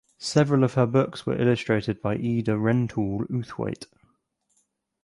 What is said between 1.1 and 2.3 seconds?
were illustrated by